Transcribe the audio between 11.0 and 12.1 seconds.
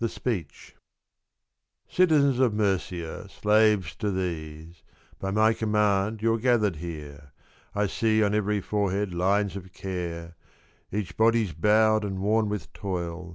body's bowed